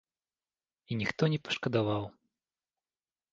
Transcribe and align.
І 0.89 0.97
ніхто 1.01 1.23
не 1.33 1.39
пашкадаваў. 1.49 2.03